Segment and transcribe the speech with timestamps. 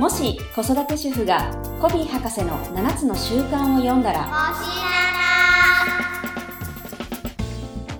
[0.00, 4.54] もし子育て主婦がコヴィー博士の7つの習慣を読んだら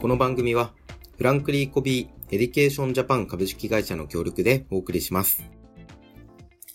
[0.00, 0.72] この番組は
[1.18, 5.44] フランクリン・コヴィー・エディケーション・ジャパン株式会社の協力でお送りします。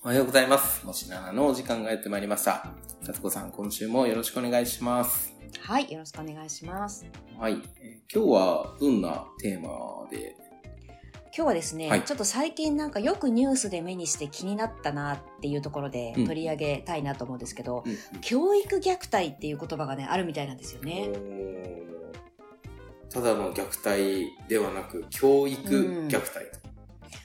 [0.04, 0.86] おはようございます。
[0.86, 2.68] もしななのお時間がやってまいりました。
[3.02, 5.34] さつこさん、今週もよろしくお願いします。
[5.62, 7.06] はいよろしくお願いします
[7.40, 7.54] はい。
[7.82, 10.36] えー今日はどんなテーマで
[11.38, 12.04] 今日はですね、はい。
[12.04, 16.28] ちょっと最近なんかよくニュースで目にして気になったなっていうところでうん。
[16.28, 18.22] 取り上げたいなと思うんですけど、うん。
[18.22, 21.10] 教育虐待っていう言葉がねあるみたいなんですよね。
[23.10, 25.62] ただの虐待ではなく、教育
[26.08, 26.34] 虐待。
[26.52, 26.66] と。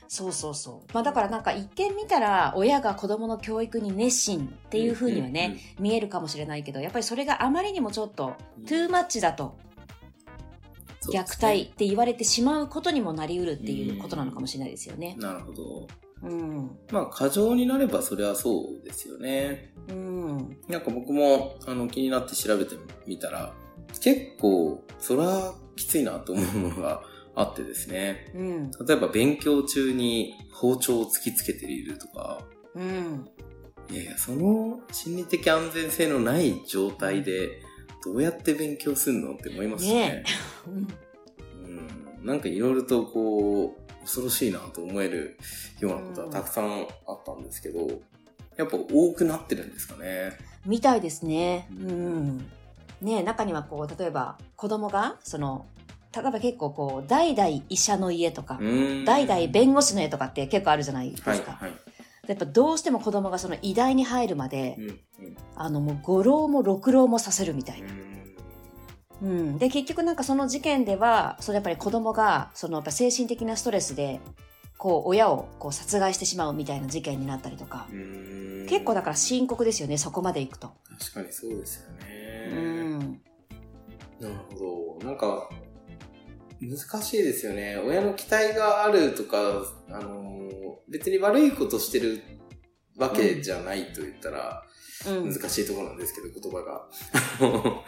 [0.09, 0.93] そうそうそう。
[0.93, 9.57] まあだからなんか一見見たら親が子供の教育に熱心っていう風にはね、見えるかもしれないけど、やっぱりそれがあまりにもちょっとうんトゥーマッチだと
[11.09, 15.17] 虐待って言われてしまうことにもなりうるっていうことなのかもしれないですよね。
[15.19, 15.89] なるほど。
[16.23, 16.71] うん。
[16.93, 19.73] まあ、過剰になればそれはそうですよね。
[19.89, 20.59] うん。
[20.69, 23.55] なんか僕もあの気になって調べてみたら、
[24.01, 27.03] 結構、そらきついなと思うものが
[27.35, 28.33] あってですね。
[28.35, 28.71] うん。
[28.87, 33.29] 例えば勉強中に包丁を突きつけているとか、うん。
[33.91, 37.63] いやいや、その心理的安全性のない状態で、
[38.05, 39.93] どうやって勉強するのって思いますね。
[39.93, 40.25] ね
[41.59, 45.39] うん、なんかいろいろとこう、恐ろしいなと思える
[45.79, 47.89] ようなことはたくさんあったんですけど、
[48.57, 50.33] やっぱ多くなってるんですかね。
[50.67, 51.69] みたいですね。
[51.73, 52.51] ううん。
[53.01, 55.67] ね中にはこう、例えば子供が、その、
[56.15, 61.31] 例えば結構こう、代々医者の家とか、うん代々弁護士の家とかって結構あるじゃないですか。
[61.31, 61.73] はい、はい。
[62.35, 67.89] やっぱどうしても子供がその医大に入るまで、うん、うんあのもう五浪も六浪もさせるみたいな。
[67.89, 68.11] うん
[69.23, 69.59] うん。
[69.59, 74.21] で、結局なんかその事件では、そのやっぱり子供が、そのやっぱ精神的なストレスで、
[74.79, 80.71] こう親をこう殺害してしまうみたいな事件になったりとか、うん結構だから深刻ですよね、そこまで行くと。
[80.99, 82.57] 確かにそうですようね。
[82.57, 82.99] ん。
[84.21, 85.07] なるほど。
[85.07, 85.51] なんか、
[86.61, 87.77] 難しいですよね。
[87.77, 90.30] 親の期待があるとか、あのー
[90.91, 92.21] 別に悪いことしてる
[92.97, 94.63] わけじゃないと言ったら、
[95.09, 95.49] うん難。
[95.49, 96.87] しいところなんですけど、言葉が。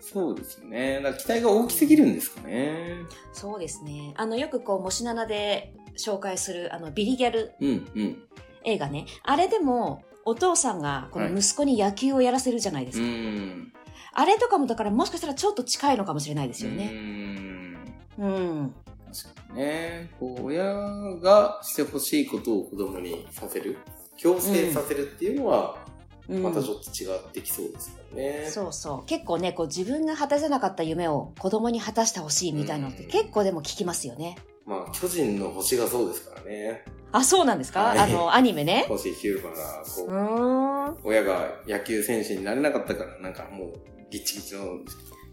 [0.00, 0.96] そうですよね。
[0.96, 2.96] だから期待が大きすぎるんですかね。
[3.32, 4.12] そうですね。
[4.16, 8.22] あの、よくこう、もしななで紹介する、あの、ビリギャルうん、うん。
[8.64, 9.06] 映画ね。
[9.22, 13.08] あれでも、お父さんがこの息子に野球をやらせるじゃないですうか。
[13.08, 13.72] ん。
[14.12, 16.86] あれとかもだからもしかしたらちょっと近いのかもしれないですようね。
[16.88, 17.76] ん。
[18.18, 18.74] うん。
[19.24, 20.10] 確かにね。
[20.20, 23.78] こう、親がしてほしいことを子供にさせる。
[24.16, 25.76] 強制させるっていうのは、
[26.28, 28.46] うんまたちょっと違ってきそうですからね。
[28.50, 29.06] そうそう。
[29.06, 34.36] 結構ね、こう自分が果たせなかった夢を子供に果たしてほしいみたいなのってうん結構でも聞きますよね。
[34.64, 36.84] まあ、巨人の星がそうですからね。
[37.12, 38.86] あ、そうなんですか、はいあの、アニメね。
[38.88, 41.08] 星ヒューマが、こう。
[41.08, 43.72] 親が野球選手になれなかったから、なんかもう、
[44.10, 44.80] ギチギチの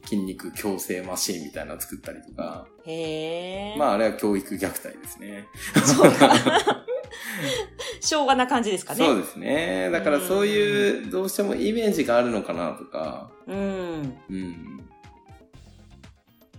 [0.04, 2.68] 筋肉矯正マシーンみたいなの作ったりとか。
[2.86, 3.78] へえ。
[3.78, 5.48] まあ、あれは教育虐待ですね。
[5.84, 6.34] そうか。
[8.02, 9.06] 昭和な感じですかね。
[9.06, 9.90] そうですね。
[9.92, 13.32] だからそういう、どうしてもイメージがあるのかなとか。
[13.48, 14.18] うん。
[14.30, 14.90] うん。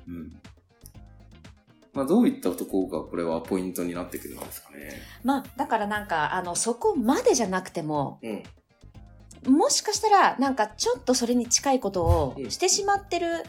[0.09, 0.33] うん。
[1.93, 5.01] まあ、どういったところがこれはポイントになってくるんですかね。
[5.23, 8.43] まあ、だからなんか、あの、そこまでじゃなくても、うん。
[9.47, 13.45] もしかしたら、なんかちょっとそれに近いことをうんしてしまってる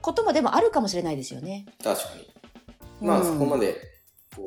[0.00, 1.66] こともでもあるかもしれないですよね。
[1.82, 3.06] 確かに。
[3.06, 3.74] まあ、うんそこまで、
[4.36, 4.42] こ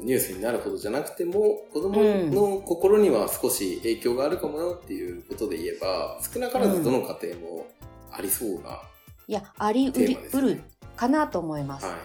[0.00, 7.66] う、ニュースになるほどじゃなくても、子供の心には少し影響があるかもなっていうことで言えば、少なからずどの家庭も
[8.10, 8.82] ありそうな、
[9.28, 9.92] いや、ありう
[10.38, 10.62] うる
[10.96, 11.86] かなと思います。
[11.86, 11.96] は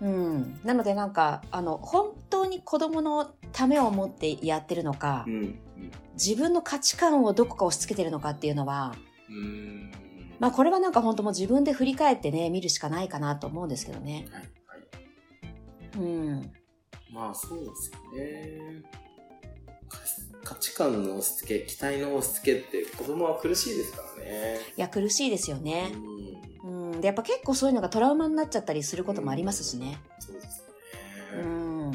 [0.00, 0.60] うん。
[0.64, 5.30] なのでなんか、あの、本当に子供のためを思ってやってるのか、い。
[5.30, 5.58] うん。
[6.14, 8.94] 自分の価値観をどこか押し付けてるのかっていうのは、
[9.28, 9.90] うん。
[10.38, 14.26] まあこれはなんか本当もう自分で振り返ってね、見るしかないかなと思うんですけどね。
[14.30, 14.42] はい。
[14.42, 15.98] はい。
[15.98, 16.52] うん。
[17.10, 18.82] まあ、そうですよね。
[19.88, 19.98] 価
[20.44, 24.58] 価値観の押し付け、期待の押し付けって子供は苦しいですからね。
[24.76, 25.92] いや、苦しいですよね。
[26.64, 26.90] うん。
[26.92, 27.00] うん。
[27.00, 29.98] で、やっぱ結構そういうのがトラウマになっちゃったりすることもありますしね。
[30.20, 30.64] そうです
[31.34, 31.42] うね。
[31.42, 31.92] ん。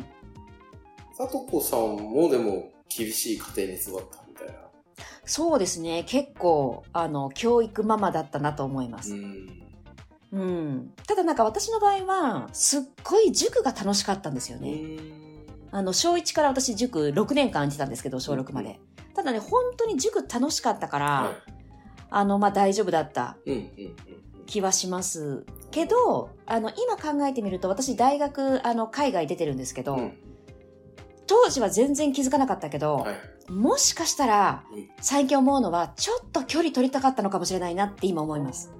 [1.17, 4.53] さとこさんもでも厳しい家庭に育ったみたいな。
[5.25, 6.03] そうですね。
[6.05, 9.13] 結構、あの、教育ママだったなと思います。
[9.13, 9.61] ん。
[10.31, 10.93] うん。
[11.07, 15.30] ただなんか私の場合は、すっごい塾が楽しかったんですようね。
[15.71, 15.75] ん。
[15.75, 18.79] あの、小1から私塾6年間行ってたんですけど、小6まで。
[19.13, 21.33] ただね、本当に塾楽しかったから、は
[22.09, 23.37] あの、まあ、大丈夫だった
[24.45, 29.99] 気はしますけど、あの、今考えてみると、私大学、あの、海外出てるんですけど、うん。
[29.99, 30.17] うん。
[31.25, 33.51] 当時は全然気づかなかったけど、はい。
[33.51, 38.71] もしかしたらうん、最近思うのは、ちょっと距離取りたかったのかもしれないなって今思います。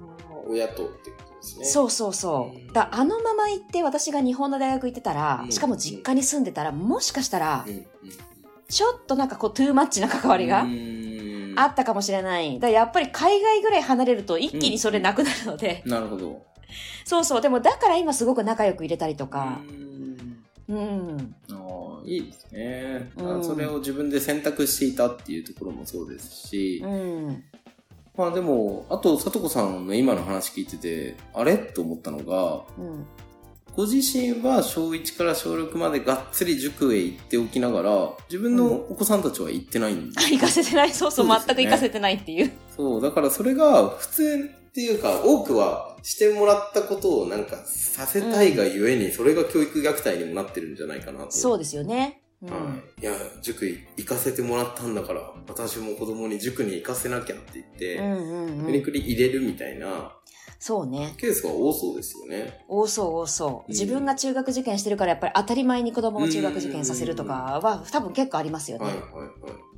[0.46, 1.64] 親とってことですね。
[1.66, 2.60] そうそうそうう。
[2.70, 7.66] んだあのまま行って私が日本の大学行ってたらう、んしかも実家に住んでたら、もしかしたら。
[8.68, 12.58] ちょっとなんかこう、トゥーマッチな関わりがうんあったかもしれない。
[12.58, 16.46] だやっぱり海外ぐらい離れると一気にそれなくなるので、なるほど。
[17.04, 17.40] そうそう。
[17.42, 21.34] でもだから今すごく仲良く入れたりとか、うんうん。
[21.50, 27.44] ああ、いいですね、うんあそれを自分で選択していたっていうところもそうですし、うん。
[28.16, 31.56] まあでも、あと、さとこさんの今の話聞いてて、あれ？
[31.56, 33.06] と思ったのが、うん。
[33.74, 40.92] ご自身は小1から小6までがっつり塾へ行っておきながら、自分のお子さんたちは行ってないんであ、行かせてない。
[40.92, 42.52] そうそう、そうね全く行かせてないっていう。
[42.76, 51.30] そう、だからそれが普通っていうか、多くはしてもらったことをなんかさせたいがゆえに、それが教育虐待にもなってるんじゃないかなと。
[51.30, 52.21] そうですよね。
[52.42, 52.48] うん。
[52.50, 53.02] はい。
[53.02, 53.12] いや、
[53.42, 60.16] 塾行かせてもらったんだから、私も子供に塾に行かせなきゃって言って、うんうんくり入れるみたいな
[60.58, 61.14] そうね。
[61.18, 62.64] ケースが多そうですよね。
[62.68, 63.50] 多そう多そう。
[63.70, 68.84] うん自分が中学受験してるからやっぱり当たり前に子供を中学受験させるとかは多分結構ありますよね。
[68.86, 69.30] はいはいはい。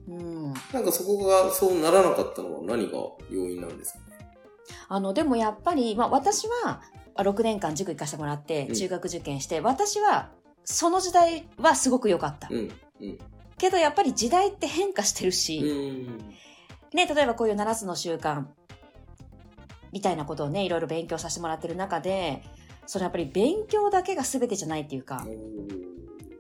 [0.09, 0.13] う
[0.49, 0.55] ん。
[0.73, 2.99] なんかそこがそうならなかったのは何が
[3.31, 3.99] 要因なんですか？
[4.89, 6.83] あの、でもやっぱり、まあ私は
[7.15, 10.31] あ6年間塾行かせてもらってうん中学受験して、私は
[10.65, 12.49] その時代はすごく良かった。
[12.51, 12.71] うん。
[13.01, 13.19] うん。
[13.59, 16.19] けどやっぱり時代って変化してるし、うん。
[16.93, 18.45] ね、例えばこういう7つの習慣
[19.93, 22.43] みたいなことをね、いろいろ勉強させてもらってる中で、
[22.87, 25.27] そのやっぱり勉強だけが全てじゃないっていうか、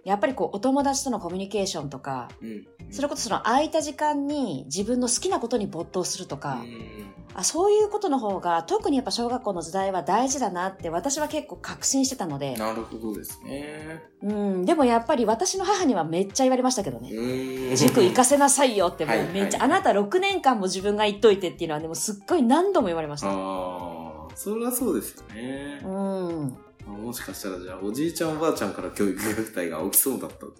[0.05, 2.67] やっぱりこうお友達とのコミュニケーションとか、うん。
[2.91, 14.05] それこそその空いた時間に自分の好きなことに没頭するとか、うんあそういうことの方が特にやっぱ小学校の時代は大事だなって私は結構確信してたので、なるほどですね。
[14.23, 17.11] うん、でもやっぱり私の母にはめっちゃ言われましたけどね。
[17.11, 23.29] うん塾行かせなさいよってもうめっちゃ、はいはいあなた6年間も自分が言っといてっていうのはね、もうすっごい何度も言われました。
[23.29, 25.81] ああ、それはそうですよね。
[25.83, 26.57] うん。
[26.87, 30.53] あもしかしたらじゃあ、おじいちゃんおばあちゃんから教育虐待が起きそうだったと。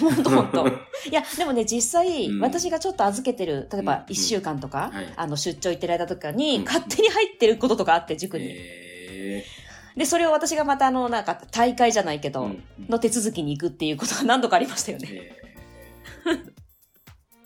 [0.00, 0.68] ほんとほんと。
[1.08, 8.46] いや、でもね、実際、うん私がちょっと預けてる、例えうんば1週間とか、はいあの、出張行ってる間とかに、うん勝手に入ってることとかあって、塾に。
[8.48, 9.44] え
[9.96, 15.08] で、それを私がまた、あの、なんか、大会じゃないけーど、うんの手続きに行くっていうことが何度かありましたよね。
[15.10, 15.42] えー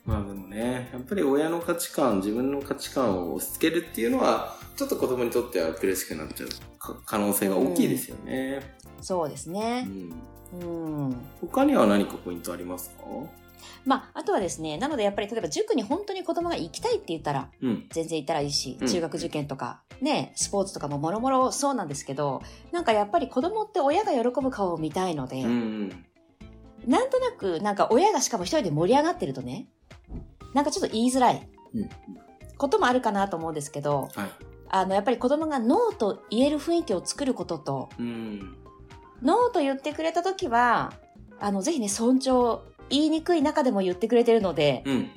[0.06, 8.76] まあでもね、やっぱり親の価値観、自分の価値観を押し付けるっていうのは、ちょっと子供にとっては苦しくなっちゃうか可能性が大きいですよね。
[9.00, 9.82] そうですうね。
[9.82, 10.12] ん
[10.52, 10.64] う
[11.08, 11.16] ん。
[11.40, 13.04] 他には何かポイントありますか？
[13.84, 17.86] まあ、あとはですね、なのでやっぱり例えば塾に本当に子供が行きたいって言ったら、うん。
[17.90, 25.52] 全然行ったらいいし、うん中学受験とか、ね、スポーツとかももろもろそうなんですけど、なんかやっぱり子供って親が喜ぶ顔を見たいので、うんう
[25.84, 26.04] ん。
[26.86, 29.68] なんとなく、なんか親がしかも一人で盛り上がってるとね、
[30.52, 31.88] なんかちょっと言いづらいうん
[32.58, 34.30] こともあるかなと思うんですけど、はい。
[34.68, 38.56] あの、やっぱり子供がノーと言える雰囲気を作ることと、うん。
[39.22, 40.92] ノーと言ってくれたときは、
[41.40, 42.60] あの、ぜひね、尊重、
[42.90, 44.94] 言いにくい中でも言ってくれてるので、うん。
[44.94, 45.10] うん。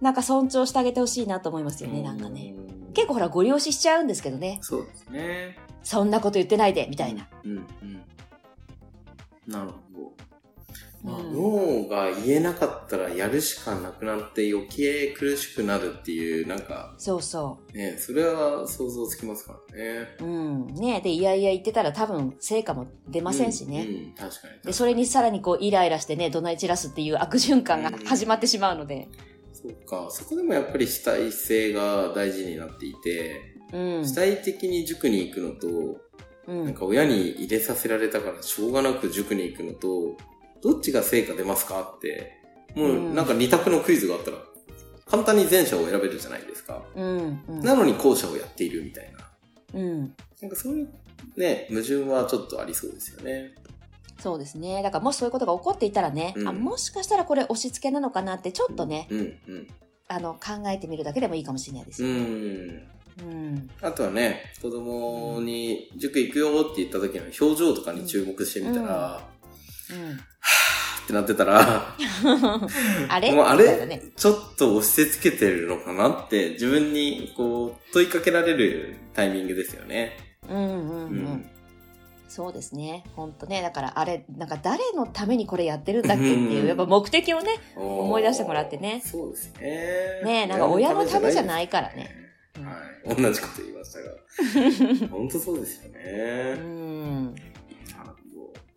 [0.00, 2.54] なんか尊重してあげてほしいなと思いますよね、なんかね。
[2.56, 2.92] うん。
[2.92, 4.58] 結構ほら、ご利用ししちゃうんですけどね。
[4.62, 5.58] そうですね。
[5.82, 7.28] そんなこと言ってないで、みたいな。
[7.44, 7.50] うん。
[7.52, 8.02] うん。
[9.46, 10.13] なるほど。
[11.04, 20.08] まあ、うんノーが言えなかったらやるしかなくなって余計苦しくなるっていう、なんか、そうそね、それは想像つきますからね。
[20.20, 20.24] う。
[20.24, 20.66] うん。
[20.74, 23.86] ねで、いやいや言ってたら多分成果も出ませんしね。
[23.86, 24.54] うん、うん確かに。
[24.64, 29.08] で、それにさらにこう、イライラしてね、怒鳴り散らすっていう 悪循環が始まってしまうので。
[29.52, 30.06] そうか。
[30.10, 33.42] そこでもやっぱり主体性が大事になっていて、
[33.74, 34.08] うん。
[34.08, 36.00] 主体的に塾に行くのと、
[36.46, 36.64] うん。
[36.64, 40.16] なんか親に入れさせられたからしょうがなく塾に行くのと、
[40.64, 42.40] どっちが成果出ますかって、
[42.74, 44.38] もうなんか二択のクイズがあったら、
[45.06, 46.82] 簡単に前者を選べるじゃないですか。
[46.96, 47.44] うん。
[47.46, 47.60] うん。
[47.60, 49.78] なのに後者をやっているみたいな。
[49.78, 50.00] うん。
[50.40, 50.88] なんかそういう
[51.36, 53.54] ね、矛盾はちょっとありそうですよね。
[54.18, 54.82] そうですね。
[54.82, 59.68] だからもしそういうことが起こっていたらね、うんあ、もしかしたらこれ押し付けなのかなってちょっとね、うん、うん。
[60.08, 62.14] あの、考えてみるだけでもいいかもしれないですうよ。
[62.14, 62.18] ん。
[62.18, 63.70] うん。
[63.82, 69.33] あとはね、子供に塾行くよって言った時の表情とかに注目してみたら、うん。
[69.92, 71.94] ってなってたら、
[73.08, 73.32] あれ？
[73.32, 74.02] もうあれ？
[74.16, 80.12] ちょっと押し付けてるのかなって自分にこう問いかけられるタイミングですよね。
[80.48, 81.50] うんうんうん。
[82.28, 83.04] そうですね。
[83.14, 83.62] ほんとね。
[83.62, 89.60] だからあれ、なんか誰のためにこれやってるんだっけっていう、うんやっぱ目的をね、思思い出してもらってねそうですね。
[90.24, 92.10] ねえなんか親のためじゃないからね。
[92.58, 92.72] うんは
[93.06, 93.22] い。
[93.22, 95.08] 同じこと言いましたが。
[95.10, 96.54] 本当そうですようね。
[96.54, 97.34] ん。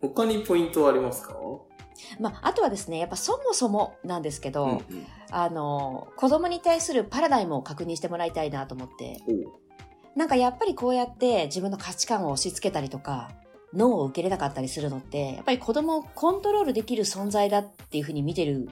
[0.00, 1.34] 他にポイントはありますか？
[2.20, 5.06] まあ、あとはですね、やっぱそもそもなんですけど、うんうん。
[5.30, 9.20] あの、子供に対するパラダイムを確認してもらいたいなと思って、
[10.14, 13.30] なんかやっぱりこうやって自分の価値観を押し付けたりとか、
[13.74, 18.70] 脳を受け入れなかったりするのって、やっぱり子供をコントロールできる存在だっていうふうに見てる、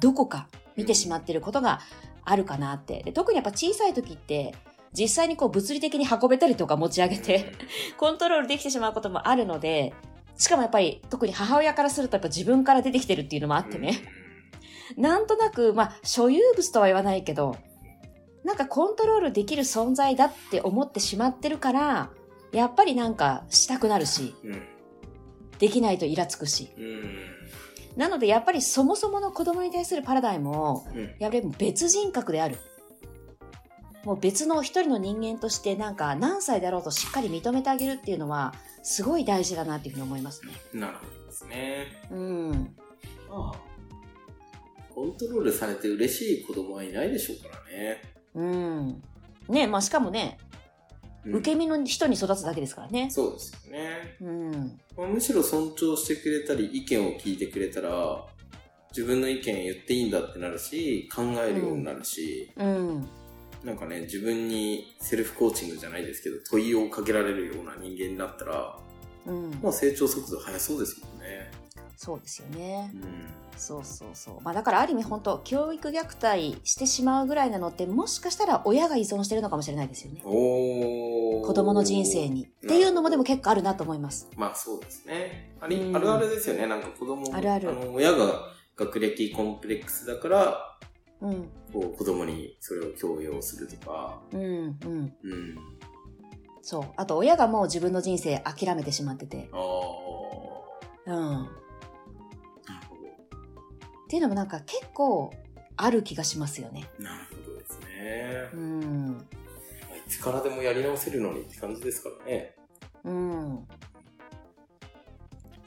[0.00, 1.80] どこか見てしまってることが
[2.24, 3.02] あるかなって。
[3.02, 4.54] で特にやっぱ小さい時って、
[4.92, 7.52] 実際にこう物理的に運べたりとか持ち上げて、
[7.98, 9.92] コントロールできてしまうこともあるので、
[10.36, 14.02] しかもやっぱり特に母親からするとやっぱ自分から出てきてるっていうのもあってね。
[14.96, 17.56] なんとなく、まあ、所有物とは言わないけど、
[18.44, 22.10] なんかコントロールできる存在だって思ってしまってるから、
[22.52, 24.34] やっぱりなんかしたくなるし、
[25.58, 26.70] できないとイラつくし。
[27.96, 30.84] なのでやっぱりそもそもの子供に対するパラダイムを、
[31.18, 32.58] やっぱり別人格である。
[34.04, 40.52] もう別の一人の人間としてなんか何歳であろうとしっかり認めてあげるっていうのは、すごい大事だなっていうふうに思いますね。
[40.72, 42.02] なるほどですね。
[42.10, 42.50] うん。
[43.28, 43.60] まあ、
[44.94, 48.02] コントロールされて嬉しい子供はいないでしょうからね。
[48.34, 49.02] うん。
[49.48, 50.38] ねまあしかもね、
[51.24, 53.08] うん受け身の人に育つだけですからね。
[53.08, 54.16] そうですよね。
[54.20, 54.80] うん。
[54.96, 58.26] まあむしろ尊重してくれたり、意見を聞いてくれたら、
[58.90, 63.08] 自分の意見言っていいんだってなるし、考えるようになるし、うん。
[63.64, 68.78] なんかね、自分にセルフコーチングじゃないですけど、問いをかけられるような人間になったら、
[69.26, 69.50] うん。
[69.62, 71.50] まあ成長速度速そうですもんね。
[71.96, 72.98] そうですよねう。
[72.98, 73.02] ん。
[73.56, 74.40] そうそうそう。
[74.42, 80.22] まあだからある意味本当教育虐待してしまうぐらいなのってもしかしたら親が依存してるのかもしれないですよね。
[80.24, 82.46] おー子供の人生に。
[82.46, 84.28] っていうのもでも結構あるなと思います。
[84.36, 85.54] まあそうですね。
[85.60, 86.66] あり、うんあるあるですよね。
[86.66, 90.78] なんか子供あるあるの親が学歴コンプレックスだから、
[91.22, 91.48] うん。
[91.72, 94.20] こう子供にそれを強要するとか。
[94.32, 94.40] うん。
[94.40, 95.16] うん。
[95.22, 95.58] うん。
[96.60, 96.84] そう。
[96.96, 99.48] あと親がもう自分の人生諦めてしまってて。
[99.52, 101.14] ああ。
[101.14, 101.42] うん。
[101.44, 101.48] っ
[102.66, 102.96] なるほ
[104.08, 105.32] ていうのもなんか結構
[105.76, 106.88] ある気がしますよね。
[106.98, 107.04] ど。
[107.04, 108.48] なるほどですね。
[108.52, 109.26] うん。
[110.06, 112.56] いつからでもやり直せるのにって感じですからね。
[113.04, 113.68] うん。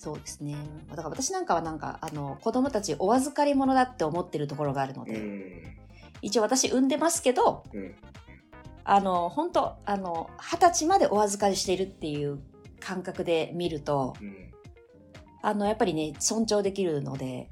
[0.06, 0.56] そうですね。
[0.88, 5.44] だから私なんかはなんか、あの、子供たちお預かり物だって思ってるところがあるので、ん。
[6.22, 7.96] 一応私産んでますけど、うん。
[8.84, 12.38] あの、本当あの、二十歳までお預かりしているっていう
[12.80, 14.54] 感覚で見ると、うん。
[15.42, 17.50] あの、やっぱりね、尊重できるので、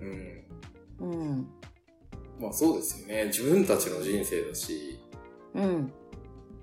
[0.99, 1.09] うん。
[1.09, 1.47] うん、
[2.39, 3.25] まあそうですよね。
[3.25, 4.99] 自分たちの人生だし、
[5.55, 5.91] うん、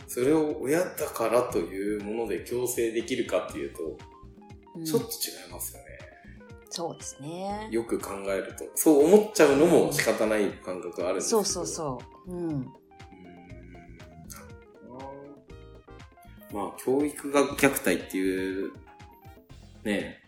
[0.06, 4.09] それを親だからというもので強制できるかっていうと、うん
[4.84, 5.86] ちょっと違いますよね。
[6.70, 7.68] そうですね。
[7.72, 8.64] よく考えると。
[8.76, 11.44] そう思っちゃうのも仕方ない感覚があるんですけど。
[11.44, 11.98] そうそうそ
[12.28, 12.32] う。
[12.32, 12.48] うん。
[12.48, 12.66] うーん。
[16.52, 18.72] まあ、教育学虐待っていう、
[19.82, 20.20] ね、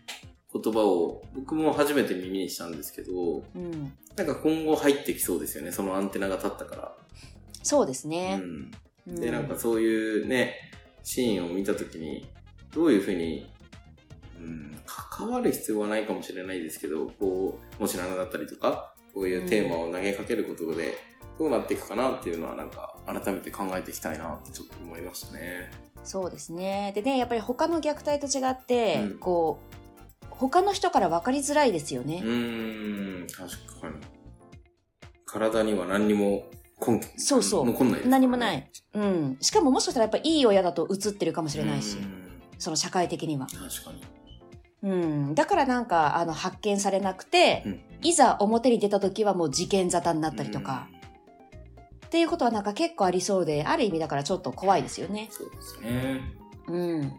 [0.53, 3.93] 言葉を僕も初めて耳にしたんですけど、うん。
[4.15, 5.71] なんか今後入ってきそうですよね。
[5.71, 6.97] そのアンテナが立ったか
[7.63, 8.11] そうですら。
[8.11, 8.41] ね。
[9.07, 9.15] うん。
[9.15, 10.55] で、なんかそういうね、
[11.03, 12.27] シーンを見たときに、
[12.73, 13.51] どういうふうに、
[14.43, 20.97] うん、関わる必要はないかもしれないですけど、こう、もし7だったりとか、こういうテーマを投げかけることで、
[21.39, 25.71] どうなっていくかなっていうのはなんか、改めて考えていきたいなってちょっと思いましたね。
[26.03, 26.91] そうですね。
[26.95, 32.21] でね、やっぱり他の虐待と違って、うんこう、他の人から分かりづらいですよね。
[32.23, 33.49] うーん、確
[33.81, 33.95] かに。
[35.25, 36.43] 体には何にも
[36.85, 38.69] 根拠そうそう残んないね何もない。
[38.93, 39.37] うん。
[39.41, 42.23] しかももしかしたらやっぱいい親だと映ってるかもしれないしう、ん
[42.59, 43.47] その社会的には。
[43.47, 44.03] 確かに。
[44.83, 45.35] うん。
[45.35, 50.89] だからなんか、あの、発見されなくて、うんいざ表に出た時はもう事件沙汰になったりとか、
[52.05, 55.35] っていうことはなんか結構ありそうで、ある意味だからちょっと怖いですよねうん。。
[55.35, 56.21] そうですね。
[56.67, 57.09] うん。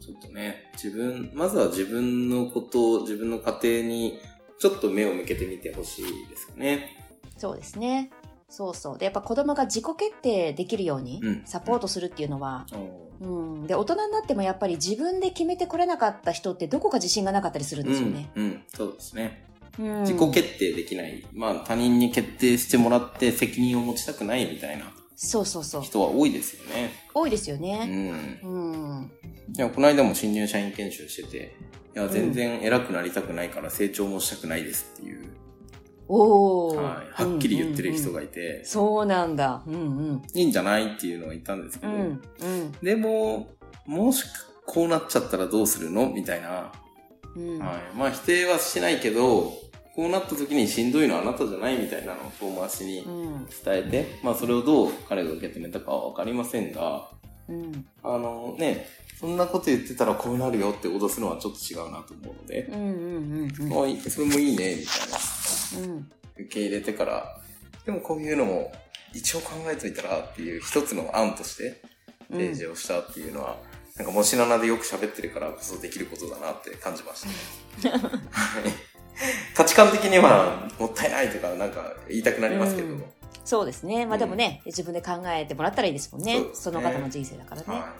[0.00, 4.18] ちょっとね、自分、まずは自分のことを、自分の家庭に、
[4.58, 6.96] ちょっと目を向けてみてほしいですよね。
[7.36, 8.10] そうですね。
[8.48, 8.98] そうそう。
[8.98, 12.76] で、やっぱ子供が自己決定できるようにうんサポートするっていうのは、う
[13.24, 13.66] うん。
[13.66, 18.30] で、大人になってもやっぱり自分で決めてこれなかった人ってどこか自信がなかったりするんですよね。
[18.36, 19.44] ん、うん、そうですね。
[19.78, 20.00] うん。
[20.02, 21.24] 自己決定できない。
[21.32, 25.82] まあ、他人に決定してもらって責任を持ちたくないみたいなそうそうそう。
[25.82, 26.92] 人は多いですよね。
[27.14, 27.86] 多いですようね。
[27.86, 28.40] ん。
[28.42, 28.48] う
[29.02, 29.12] ん。
[29.56, 31.56] いや、この間も新入社員研修してて、
[31.94, 35.30] いや、全然偉くなりたくないから成長もしたくないですっていう、
[36.08, 36.76] おー。
[36.76, 39.62] はい、はっきり言ってる人うんうんうんがいて、そうなんだ。
[39.66, 39.76] うんう
[40.14, 40.22] ん。
[40.34, 42.00] いいんじゃないっていうのは言ったんですけど、うん。
[42.00, 42.72] うん。
[42.82, 43.48] でも、
[43.86, 44.24] もし
[44.66, 46.10] こうなっちゃったらどうするの？
[46.10, 46.72] みたいな。
[47.36, 47.58] うん。
[47.58, 47.96] はい。
[47.96, 49.52] まあ否定はしないけど、
[49.94, 51.78] こうなった時にしんどいのはあなたじゃない？
[51.78, 53.46] みたいなのを遠回しにうん。
[53.46, 57.08] 伝えて、まあそれをどう彼が受け止めたかはわかりませんが、
[57.48, 57.86] うん。
[58.02, 58.88] あのね、
[59.20, 65.18] そんなこと言ってたらこうなるよって脅すのはちょっと違うなと思うので、うんうんうんあいいそれもいいね、みたいな。
[65.76, 65.84] うん。
[65.84, 66.12] うん。
[66.36, 67.36] 受け入れてから、
[67.84, 68.72] でもこういうのも
[69.12, 71.82] 一応考えといたらっていう一つの案として
[72.30, 73.56] 提示をしたっていうのは、
[73.96, 77.22] なんかもしななでよく喋ってるからこそできることだなって感じまし
[77.82, 77.90] た。
[77.90, 78.00] はい
[79.54, 83.04] 価値観的にはもったいないとかなんか言いたくなりますけど、うん
[83.44, 84.06] そうですね。
[84.06, 86.40] まあでもね、自分で考えてもらったらいいですもんね。
[86.40, 87.66] ねその方の人生だからね。
[87.68, 87.94] は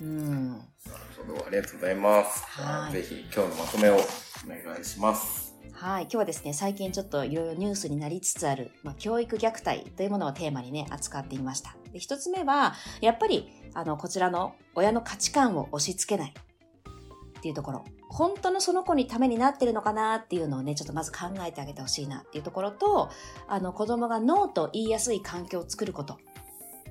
[0.00, 0.08] うん。
[0.18, 0.88] い。
[0.88, 2.44] なるほど、ありがとうございます。
[2.44, 5.49] はいぜひ今日のまとめをお願いします。
[5.80, 6.02] はい。
[6.02, 11.74] 今日はですね、最近ちょっといろいろニュースになりつつある、まあ、教育虐待というものをテーマにね、扱っていました。
[11.90, 17.84] で、一つ目は、やっぱり、あの、こちらの親の価値観を押し付けないっていうところ。
[18.10, 23.08] 本当のその子にためになってるのかなっていうのをね、ちょっとまず考えてあげてほしいなっていうところと、
[23.48, 26.18] あの、子供がノーと言いやすい環境を作ること。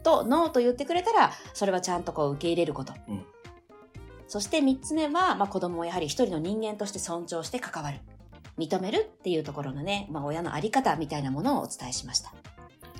[0.01, 2.95] と、ノーと言ってくれたら、それはちゃんとこう受け入れること。
[3.07, 3.23] うん
[4.29, 7.99] そして三つ目は、まあ、子供をやはり一人の人間として尊重して関わる。
[8.59, 12.33] 認めるっていうところのね、まあ、親のあり方みたいなものをお伝えしました。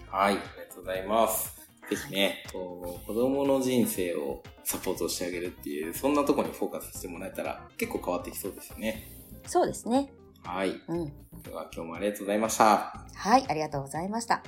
[0.09, 0.41] はい、ありが
[0.73, 1.59] とうございます。
[1.89, 9.03] ぜひね、こう子供の人生をサポートしてあげるっていう、そんなところにフォーカスしてもらえたら結構変わってきそうですよね。
[9.45, 10.11] そうですね。
[10.43, 10.79] はい。
[10.87, 11.05] うん。
[11.43, 12.93] では今日もありがとうございました。
[13.15, 14.43] はい、ありがとうございました。